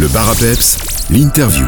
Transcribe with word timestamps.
Le 0.00 0.08
bar 0.08 0.30
à 0.30 0.34
peps, 0.34 0.78
l'interview. 1.10 1.66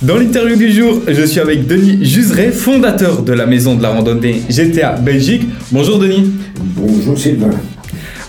Dans 0.00 0.16
l'interview 0.16 0.54
du 0.54 0.70
jour, 0.70 1.02
je 1.08 1.22
suis 1.24 1.40
avec 1.40 1.66
Denis 1.66 2.04
Juseret, 2.04 2.52
fondateur 2.52 3.22
de 3.24 3.32
la 3.32 3.46
maison 3.46 3.74
de 3.74 3.82
la 3.82 3.88
randonnée 3.88 4.42
GTA 4.48 4.92
Belgique. 4.92 5.42
Bonjour 5.72 5.98
Denis. 5.98 6.30
Bonjour 6.76 7.18
Sylvain. 7.18 7.50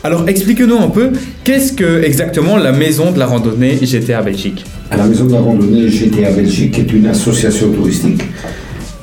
Alors 0.04 0.28
explique-nous 0.28 0.78
un 0.78 0.88
peu, 0.88 1.12
qu'est-ce 1.44 1.74
que 1.74 2.02
exactement 2.02 2.58
la 2.58 2.72
maison 2.72 3.12
de 3.12 3.20
la 3.20 3.28
randonnée 3.28 3.78
GTA 3.86 4.24
Belgique? 4.24 4.65
La 4.90 5.06
maison 5.06 5.26
de 5.26 5.34
la 5.34 5.40
randonnée 5.40 5.88
GTA 5.88 6.31
Belgique 6.31 6.79
est 6.79 6.92
une 6.92 7.06
association 7.06 7.72
touristique 7.72 8.24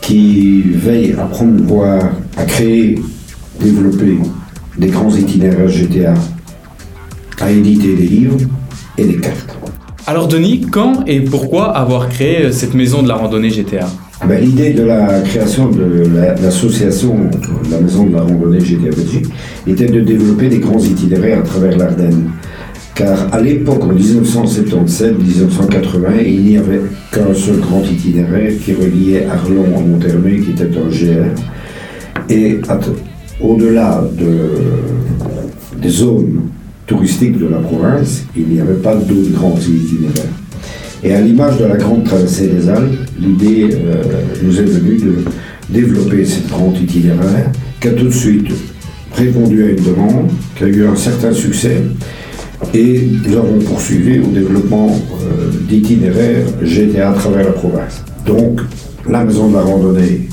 qui 0.01 0.61
veille 0.75 1.12
à 1.12 1.27
promouvoir, 1.27 2.11
à 2.37 2.45
créer, 2.46 2.99
développer 3.61 4.19
des 4.77 4.89
grands 4.89 5.15
itinéraires 5.15 5.69
GTA, 5.69 6.15
à 7.41 7.53
éditer 7.53 7.95
des 7.95 8.09
livres 8.09 8.39
et 8.99 9.05
des 9.05 9.17
cartes. 9.17 9.57
Alors 10.07 10.29
Denis, 10.29 10.67
quand 10.71 11.05
et 11.07 11.21
pourquoi 11.21 11.71
avoir 11.77 12.09
créé 12.09 12.52
cette 12.52 12.75
maison 12.75 13.02
de 13.02 13.09
la 13.09 13.15
randonnée 13.15 13.48
GTA 13.51 13.87
ben, 14.29 14.39
L'idée 14.41 14.73
de 14.75 14.83
la 14.85 15.21
création 15.23 15.71
de 15.71 16.05
la- 16.15 16.35
l'association 16.35 17.16
la 17.71 17.80
maison 17.80 18.05
de 18.07 18.12
la 18.15 18.21
randonnée 18.23 18.61
GTA 18.61 18.91
Belgique 18.95 19.27
était 19.66 19.87
de 19.87 20.01
développer 20.01 20.49
des 20.49 20.59
grands 20.59 20.79
itinéraires 20.79 21.38
à 21.38 21.43
travers 21.43 21.77
l'Ardenne. 21.79 22.30
Car 22.95 23.29
à 23.33 23.41
l'époque, 23.41 23.83
en 23.83 23.93
1977-1980, 23.93 26.23
il 26.27 26.43
n'y 26.45 26.57
avait 26.59 26.80
qu'un 27.11 27.33
seul 27.35 27.59
grand 27.61 27.83
itinéraire 27.83 28.52
qui 28.65 28.73
reliait 28.74 29.27
Arlon 29.27 29.65
à 29.77 29.80
Monthermé, 29.80 30.38
qui 30.41 30.51
était 30.51 30.65
un 30.65 30.88
GR. 30.88 31.27
Et 32.30 32.61
au-delà 33.41 34.05
de- 34.16 35.80
des 35.83 35.88
zones 35.88 36.41
touristiques 36.87 37.38
de 37.38 37.47
la 37.47 37.59
province, 37.59 38.24
il 38.37 38.48
n'y 38.48 38.61
avait 38.61 38.74
pas 38.74 38.95
d'autres 38.95 39.33
grands 39.33 39.59
itinéraires. 39.59 40.33
Et 41.02 41.12
à 41.12 41.20
l'image 41.20 41.59
de 41.59 41.65
la 41.65 41.77
grande 41.77 42.05
traversée 42.05 42.48
des 42.48 42.69
Alpes, 42.69 42.96
l'idée 43.21 43.68
euh, 43.73 44.02
nous 44.43 44.59
est 44.59 44.65
venue 44.65 44.96
de 44.96 45.24
développer 45.68 46.24
cette 46.24 46.49
grande 46.49 46.79
itinéraire 46.79 47.51
qui 47.80 47.88
a 47.88 47.93
tout 47.93 48.07
de 48.07 48.10
suite 48.10 48.49
répondu 49.15 49.65
à 49.65 49.68
une 49.68 49.85
demande, 49.85 50.30
qui 50.57 50.65
a 50.65 50.68
eu 50.68 50.87
un 50.87 50.96
certain 50.96 51.32
succès. 51.32 51.82
Et 52.73 53.07
nous 53.27 53.37
avons 53.37 53.59
poursuivi 53.59 54.21
au 54.21 54.29
développement 54.29 54.88
euh, 54.88 55.51
d'itinéraires 55.68 56.46
GTA 56.62 57.10
à 57.10 57.15
travers 57.15 57.45
la 57.45 57.52
province. 57.52 58.02
Donc, 58.24 58.60
la 59.09 59.24
maison 59.24 59.49
de 59.49 59.55
la 59.55 59.60
randonnée 59.60 60.29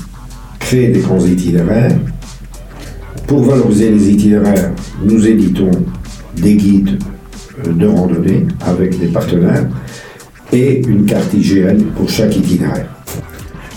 crée 0.58 0.88
des 0.88 1.00
grands 1.00 1.24
itinéraires. 1.24 1.98
Pour 3.26 3.42
valoriser 3.42 3.90
les 3.90 4.10
itinéraires, 4.10 4.72
nous 5.04 5.26
éditons 5.26 5.70
des 6.36 6.54
guides 6.54 6.98
euh, 7.66 7.72
de 7.72 7.86
randonnée 7.86 8.46
avec 8.60 8.98
des 8.98 9.08
partenaires 9.08 9.66
et 10.52 10.82
une 10.86 11.06
carte 11.06 11.32
IGN 11.34 11.82
pour 11.96 12.08
chaque 12.08 12.36
itinéraire. 12.36 12.88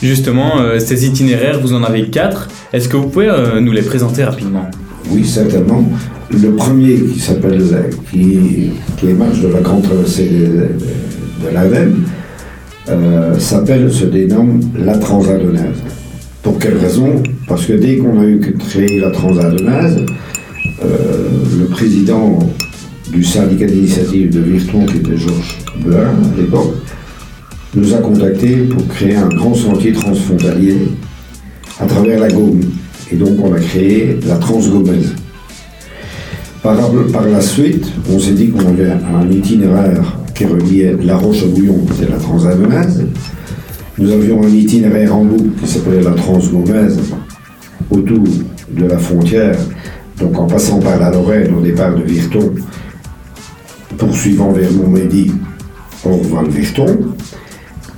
Justement, 0.01 0.59
euh, 0.59 0.79
ces 0.79 1.05
itinéraires, 1.05 1.59
vous 1.59 1.73
en 1.73 1.83
avez 1.83 2.09
quatre. 2.09 2.49
Est-ce 2.73 2.89
que 2.89 2.97
vous 2.97 3.07
pouvez 3.07 3.29
euh, 3.29 3.59
nous 3.61 3.71
les 3.71 3.81
présenter 3.81 4.23
rapidement? 4.23 4.69
Oui, 5.09 5.25
certainement. 5.25 5.83
Le 6.31 6.51
premier 6.51 6.95
qui 6.95 7.19
s'appelle, 7.19 7.63
qui, 8.11 8.71
qui 8.97 9.07
émerge 9.07 9.41
de 9.41 9.47
la 9.47 9.61
grande 9.61 9.83
traversée 9.83 10.27
de, 10.29 11.47
de, 11.47 11.91
euh, 12.89 13.39
s'appelle, 13.39 13.91
se 13.91 14.05
dénomme 14.05 14.59
la 14.77 14.97
Transadonaise. 14.97 15.81
Pour 16.43 16.59
quelle 16.59 16.77
raison? 16.77 17.23
Parce 17.47 17.65
que 17.65 17.73
dès 17.73 17.97
qu'on 17.97 18.19
a 18.19 18.25
eu 18.25 18.39
créé 18.59 18.99
la 18.99 19.11
Transadonaise, 19.11 20.05
le 20.81 21.65
président 21.65 22.39
du 23.11 23.23
syndicat 23.23 23.65
d'initiative 23.65 24.29
de 24.29 24.39
Virton, 24.41 24.85
qui 24.85 24.97
était 24.97 25.17
Georges 25.17 25.57
Bein 25.85 26.07
à 26.07 26.37
l'époque, 26.37 26.75
nous 27.75 27.93
a 27.93 27.97
contactés 27.97 28.55
pour 28.57 28.87
créer 28.87 29.15
un 29.15 29.29
grand 29.29 29.53
sentier 29.53 29.93
transfrontalier 29.93 30.77
à 31.79 31.85
travers 31.85 32.19
la 32.19 32.29
Gaume. 32.29 32.61
Et 33.11 33.15
donc 33.15 33.37
on 33.43 33.53
a 33.53 33.59
créé 33.59 34.17
la 34.27 34.37
Transgaumaise. 34.37 35.13
Par, 36.63 36.77
par 37.11 37.27
la 37.27 37.41
suite, 37.41 37.85
on 38.11 38.19
s'est 38.19 38.31
dit 38.31 38.49
qu'on 38.49 38.67
avait 38.67 38.89
un 38.91 39.29
itinéraire 39.29 40.17
qui 40.33 40.45
reliait 40.45 40.95
La 41.03 41.15
Roche-à-Bouillon, 41.17 41.85
qui 41.85 42.01
était 42.01 42.11
la 42.11 42.17
Transadonaise. 42.17 43.05
Nous 43.97 44.11
avions 44.11 44.43
un 44.43 44.49
itinéraire 44.49 45.15
en 45.15 45.23
boucle 45.23 45.49
qui 45.61 45.67
s'appelait 45.67 46.01
la 46.01 46.11
Transgaumaise, 46.11 46.99
autour 47.91 48.23
de 48.71 48.85
la 48.85 48.97
frontière, 48.97 49.57
donc 50.19 50.37
en 50.37 50.45
passant 50.47 50.79
par 50.79 50.99
la 50.99 51.11
Lorraine 51.11 51.53
au 51.57 51.61
départ 51.61 51.95
de 51.95 52.03
Virton, 52.03 52.51
poursuivant 53.97 54.51
vers 54.51 54.71
Montmédy, 54.71 55.31
Orval-Virton. 56.05 56.97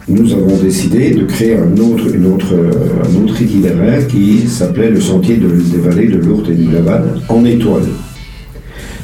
Nous 0.09 0.31
avons 0.33 0.55
décidé 0.57 1.11
de 1.11 1.25
créer 1.25 1.57
un 1.57 1.77
autre, 1.77 3.41
itinéraire 3.41 4.07
qui 4.07 4.47
s'appelait 4.47 4.89
le 4.89 5.01
sentier 5.01 5.35
de- 5.37 5.47
des 5.49 5.77
vallées 5.79 6.07
de 6.07 6.17
Lourdes 6.17 6.49
et 6.49 6.55
du 6.55 6.71
Laval 6.71 7.19
en 7.27 7.43
étoile. 7.43 7.83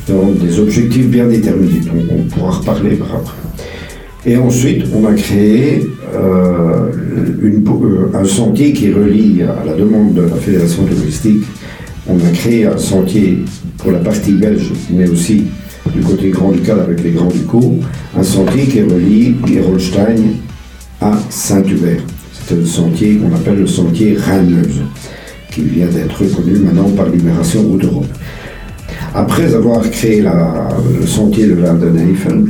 Donc 0.07 0.37
des 0.39 0.59
objectifs 0.59 1.07
bien 1.07 1.27
déterminés, 1.27 1.81
on 2.09 2.23
pourra 2.23 2.51
reparler 2.51 2.91
par 2.95 3.15
après. 3.15 3.35
Et 4.25 4.37
ensuite, 4.37 4.85
on 4.95 5.05
a 5.05 5.13
créé 5.13 5.85
euh, 6.15 6.89
euh, 7.43 8.07
un 8.13 8.23
sentier 8.23 8.71
qui 8.71 8.91
relie 8.93 9.41
à 9.43 9.63
la 9.65 9.73
demande 9.73 10.13
de 10.13 10.21
la 10.21 10.35
Fédération 10.35 10.83
touristique. 10.85 11.43
On 12.07 12.17
a 12.17 12.29
créé 12.33 12.65
un 12.65 12.77
sentier 12.77 13.39
pour 13.77 13.91
la 13.91 13.99
partie 13.99 14.33
belge, 14.33 14.71
mais 14.89 15.09
aussi 15.09 15.45
du 15.95 16.01
côté 16.01 16.29
Grand-Ducal 16.29 16.79
avec 16.81 17.01
les 17.01 17.11
Grands-Ducaux, 17.11 17.79
un 18.17 18.23
sentier 18.23 18.63
qui 18.65 18.81
relie 18.81 19.35
Gerolstein 19.45 20.35
à 20.99 21.13
Saint-Hubert. 21.29 22.01
C'est 22.45 22.55
le 22.55 22.65
sentier 22.65 23.17
qu'on 23.17 23.33
appelle 23.33 23.59
le 23.59 23.67
sentier 23.67 24.17
Rhin-Meuse, 24.17 24.81
qui 25.49 25.61
vient 25.61 25.87
d'être 25.87 26.21
reconnu 26.21 26.59
maintenant 26.59 26.89
par 26.89 27.07
Libération 27.07 27.61
Route 27.61 27.81
d'Europe. 27.81 28.07
Après 29.15 29.53
avoir 29.53 29.89
créé 29.89 30.21
le 30.21 31.07
sentier 31.07 31.47
de 31.47 31.53
Waldenheifel, 31.53 32.45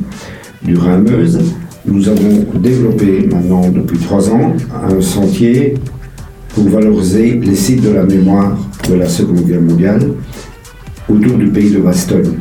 du 0.63 0.77
Rhin-Meuse, 0.77 1.39
nous 1.85 2.07
avons 2.07 2.45
développé 2.55 3.27
maintenant 3.29 3.69
depuis 3.69 3.97
trois 3.97 4.29
ans 4.29 4.53
un 4.89 5.01
sentier 5.01 5.75
pour 6.55 6.69
valoriser 6.69 7.39
les 7.43 7.55
sites 7.55 7.81
de 7.81 7.89
la 7.89 8.03
mémoire 8.03 8.57
de 8.89 8.95
la 8.95 9.07
Seconde 9.07 9.45
Guerre 9.45 9.61
mondiale 9.61 10.01
autour 11.09 11.37
du 11.37 11.47
pays 11.47 11.71
de 11.71 11.79
Bastogne. 11.79 12.37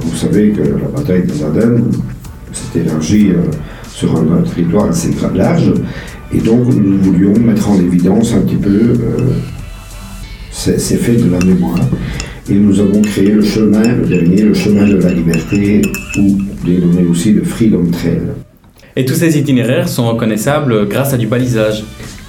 Vous 0.00 0.16
savez 0.16 0.50
que 0.50 0.62
la 0.62 0.88
bataille 0.88 1.24
des 1.24 1.42
Ardennes 1.42 1.90
s'est 2.52 2.80
élargie 2.80 3.30
euh, 3.30 3.50
sur 3.92 4.16
un, 4.16 4.42
territoire 4.42 4.86
assez 4.86 5.10
large 5.34 5.72
et 6.32 6.38
donc 6.38 6.66
nous 6.66 6.98
voulions 6.98 7.38
mettre 7.38 7.70
en 7.70 7.78
évidence 7.78 8.34
un 8.34 8.40
petit 8.40 8.56
peu 8.56 8.68
euh, 8.70 8.96
ces, 10.50 10.78
ces 10.78 10.96
faits 10.96 11.24
de 11.24 11.30
la 11.30 11.38
mémoire. 11.44 11.78
Et 12.48 12.54
nous 12.54 12.78
avons 12.78 13.02
créé 13.02 13.30
le 13.30 13.42
chemin, 13.42 13.82
le 13.82 14.06
dernier, 14.06 14.42
le 14.42 14.54
chemin 14.54 14.86
de 14.86 14.96
la 14.96 15.12
liberté, 15.12 15.82
ou 16.18 16.38
dénommé 16.64 17.04
aussi 17.04 17.32
le 17.32 17.42
Freedom 17.42 17.86
Trail. 17.90 18.22
Et 18.94 19.04
tous 19.04 19.14
ces 19.14 19.36
itinéraires 19.36 19.88
sont 19.88 20.08
reconnaissables 20.08 20.88
grâce 20.88 21.12
à 21.12 21.18
du 21.18 21.26
balisage. 21.26 21.84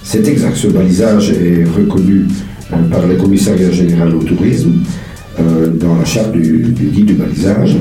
C'est 0.09 0.25
exact, 0.25 0.55
ce 0.55 0.67
balisage 0.67 1.31
est 1.31 1.65
reconnu 1.65 2.27
euh, 2.71 2.77
par 2.89 3.05
le 3.05 3.15
commissariat 3.15 3.69
général 3.71 4.15
au 4.15 4.23
tourisme 4.23 4.75
euh, 5.37 5.67
dans 5.67 5.97
la 5.97 6.05
charte 6.05 6.31
du, 6.31 6.69
du 6.69 6.85
guide 6.85 7.07
du 7.07 7.13
balisage 7.15 7.75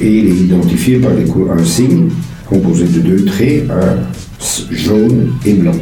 et 0.00 0.08
il 0.08 0.26
est 0.26 0.36
identifié 0.46 0.98
par 0.98 1.12
un 1.12 1.64
signe 1.64 2.08
composé 2.48 2.86
de 2.86 2.98
deux 2.98 3.24
traits, 3.24 3.70
un 3.70 3.98
jaune 4.72 5.28
et 5.46 5.52
blanc. 5.52 5.76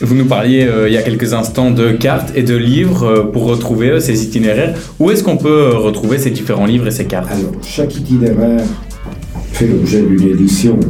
Vous 0.00 0.16
nous 0.16 0.24
parliez 0.24 0.64
euh, 0.64 0.88
il 0.88 0.94
y 0.94 0.98
a 0.98 1.02
quelques 1.02 1.32
instants 1.32 1.70
de 1.70 1.92
cartes 1.92 2.32
et 2.34 2.42
de 2.42 2.56
livres 2.56 3.04
euh, 3.04 3.22
pour 3.22 3.44
retrouver 3.44 4.00
ces 4.00 4.24
itinéraires. 4.24 4.76
Où 4.98 5.12
est-ce 5.12 5.22
qu'on 5.22 5.36
peut 5.36 5.76
retrouver 5.76 6.18
ces 6.18 6.30
différents 6.32 6.66
livres 6.66 6.88
et 6.88 6.90
ces 6.90 7.04
cartes? 7.04 7.30
Alors, 7.30 7.52
chaque 7.62 7.94
itinéraire 7.94 8.64
fait 9.52 9.68
l'objet 9.68 10.02
d'une 10.02 10.26
édition 10.26 10.80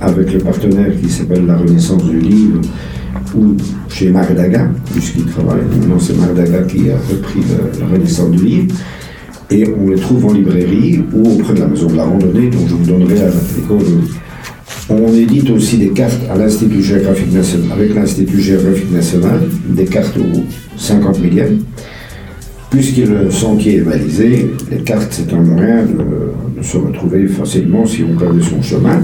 avec 0.00 0.32
le 0.32 0.38
partenaire 0.38 0.92
qui 0.98 1.10
s'appelle 1.10 1.44
La 1.44 1.58
Renaissance 1.58 2.04
du 2.04 2.20
Livre 2.20 2.62
ou 3.36 3.56
chez 3.88 4.10
Mardaga, 4.10 4.68
puisqu'il 4.92 5.24
travaille. 5.26 5.62
Maintenant, 5.70 5.98
c'est 5.98 6.16
Mardaga 6.16 6.62
qui 6.62 6.90
a 6.90 6.96
repris 6.96 7.40
le- 7.40 7.80
la 7.80 7.86
Renaissance 7.86 8.30
du 8.30 8.44
Livre. 8.44 8.74
Et 9.50 9.64
on 9.80 9.88
les 9.90 9.96
trouve 9.96 10.26
en 10.26 10.32
librairie 10.32 11.02
ou 11.14 11.22
auprès 11.32 11.54
de 11.54 11.60
la 11.60 11.66
Maison 11.68 11.86
de 11.86 11.96
la 11.96 12.04
Randonnée, 12.04 12.48
dont 12.50 12.66
je 12.68 12.74
vous 12.74 12.84
donnerai 12.84 13.14
les 13.14 13.62
coordonnées. 13.66 14.02
On 14.90 15.12
édite 15.14 15.50
aussi 15.50 15.76
des 15.78 15.88
cartes 15.90 16.20
à 16.30 16.36
l'Institut 16.36 16.82
géographique 16.82 17.32
national, 17.32 17.72
avec 17.72 17.94
l'Institut 17.94 18.40
géographique 18.40 18.90
national, 18.92 19.40
des 19.68 19.84
cartes 19.84 20.16
aux 20.18 20.44
50 20.78 21.20
millièmes. 21.20 21.60
Puisque 22.70 22.98
le 22.98 23.30
sentier 23.30 23.76
est 23.76 23.80
balisé, 23.80 24.50
les 24.70 24.78
cartes, 24.78 25.08
c'est 25.10 25.32
un 25.32 25.40
moyen 25.40 25.84
de, 25.84 26.62
se 26.62 26.76
retrouver 26.76 27.26
facilement 27.28 27.86
si 27.86 28.02
on 28.02 28.16
perd 28.18 28.42
son 28.42 28.60
chemin 28.60 29.00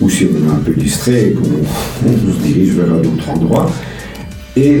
ou 0.00 0.08
si 0.08 0.26
on 0.26 0.48
est 0.48 0.52
un 0.52 0.56
peu 0.56 0.72
distrait 0.72 1.28
et 1.28 1.32
qu'on 1.32 1.42
on 2.06 2.32
se 2.32 2.38
dirige 2.42 2.72
vers 2.74 2.92
un 2.92 3.00
autre 3.00 3.30
endroit. 3.30 3.70
Et 4.56 4.78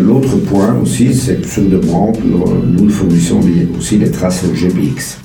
l'autre 0.00 0.36
point 0.48 0.74
aussi, 0.80 1.14
c'est 1.14 1.40
que 1.40 1.48
sur 1.48 1.62
demande, 1.62 2.18
nous 2.24 2.84
nous 2.84 2.90
fournissons 2.90 3.40
aussi 3.78 3.98
des 3.98 4.10
traces 4.10 4.44
GPX. 4.52 5.21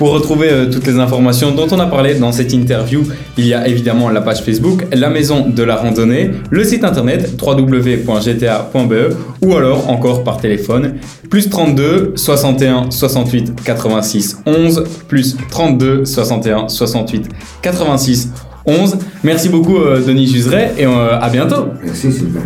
Pour 0.00 0.12
retrouver 0.12 0.50
euh, 0.50 0.64
toutes 0.72 0.86
les 0.86 0.98
informations 0.98 1.50
dont 1.50 1.66
on 1.70 1.78
a 1.78 1.84
parlé 1.84 2.14
dans 2.14 2.32
cette 2.32 2.54
interview, 2.54 3.02
il 3.36 3.46
y 3.46 3.52
a 3.52 3.68
évidemment 3.68 4.08
la 4.08 4.22
page 4.22 4.40
Facebook, 4.42 4.86
la 4.94 5.10
maison 5.10 5.46
de 5.46 5.62
la 5.62 5.76
randonnée, 5.76 6.30
le 6.48 6.64
site 6.64 6.84
internet 6.84 7.38
www.gta.be 7.38 8.94
ou 9.42 9.54
alors 9.54 9.90
encore 9.90 10.24
par 10.24 10.38
téléphone 10.38 10.94
plus 11.28 11.50
32 11.50 12.14
61 12.16 12.90
68 12.90 13.62
86 13.62 14.38
11 14.46 14.84
plus 15.06 15.36
32 15.50 16.06
61 16.06 16.68
68 16.70 17.28
86 17.60 18.30
11. 18.64 18.96
Merci 19.22 19.50
beaucoup 19.50 19.76
euh, 19.76 20.00
Denis 20.00 20.28
Juseret 20.28 20.76
et 20.78 20.86
euh, 20.86 21.20
à 21.20 21.28
bientôt. 21.28 21.66
Merci 21.84 22.10
Sylvain. 22.10 22.40